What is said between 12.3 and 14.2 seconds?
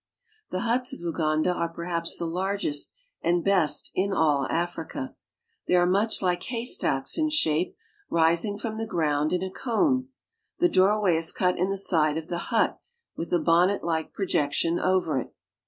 ^ut, with a bonnetlike